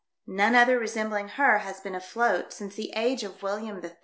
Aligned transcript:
None 0.25 0.55
other 0.55 0.79
resembling 0.79 1.27
her 1.27 1.59
has 1.59 1.79
been 1.79 1.93
afloat 1.93 2.51
since 2.51 2.73
the 2.73 2.91
age 2.95 3.23
of 3.23 3.43
William 3.43 3.85
III. 3.85 3.91